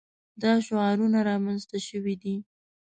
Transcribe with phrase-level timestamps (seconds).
[0.41, 2.35] دا شعارونه رامنځته شوي دي.